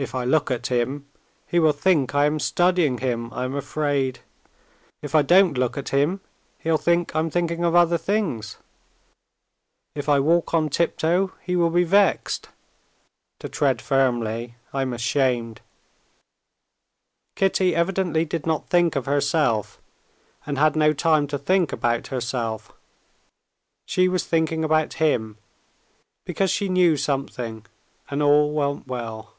[0.00, 1.08] "If I look at him
[1.44, 4.20] he will think I am studying him, I am afraid;
[5.02, 6.20] if I don't look at him,
[6.60, 8.58] he'll think I'm thinking of other things.
[9.96, 12.48] If I walk on tiptoe, he will be vexed;
[13.40, 15.62] to tread firmly, I'm ashamed."
[17.34, 19.80] Kitty evidently did not think of herself,
[20.46, 22.72] and had no time to think about herself:
[23.84, 25.38] she was thinking about him
[26.24, 27.66] because she knew something,
[28.08, 29.34] and all went well.